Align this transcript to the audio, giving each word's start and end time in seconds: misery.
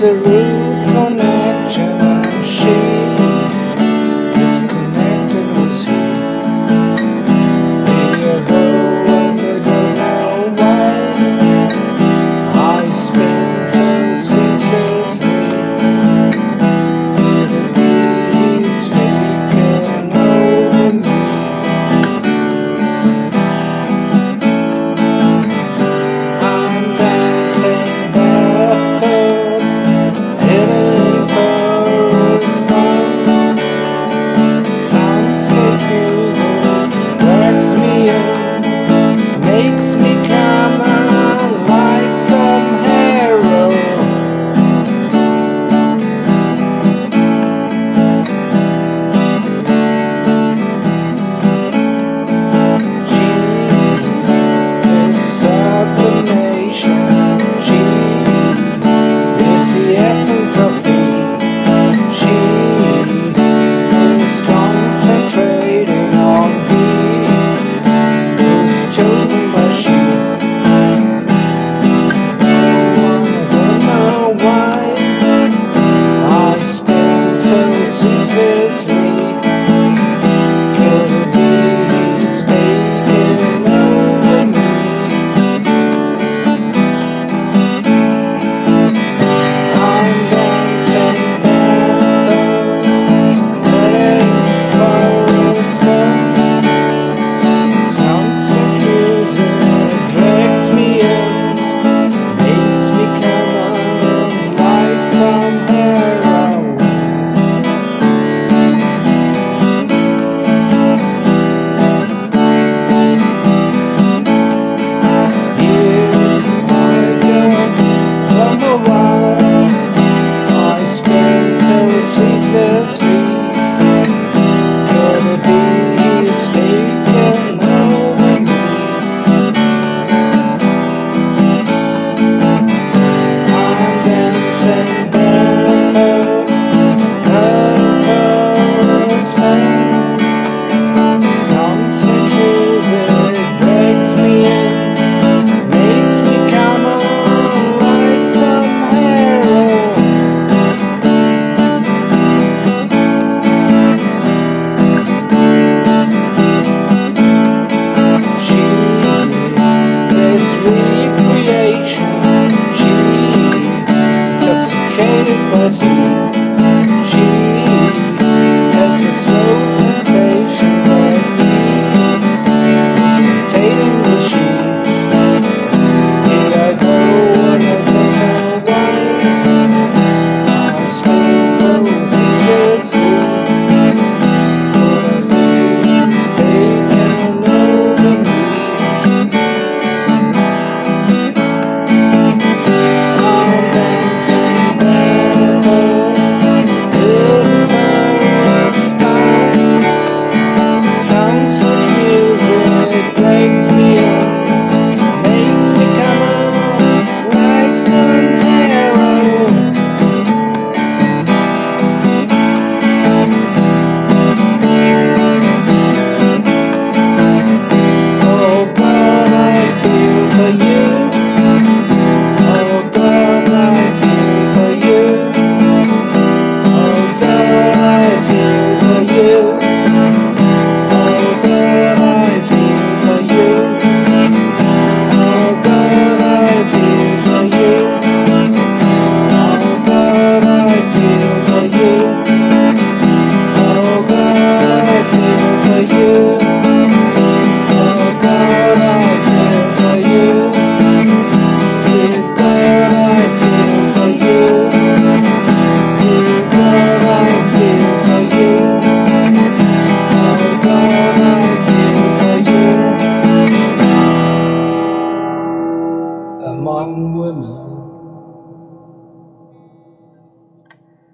misery. 0.00 0.49